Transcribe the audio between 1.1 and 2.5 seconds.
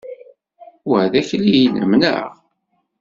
d akli-inem, neɣ?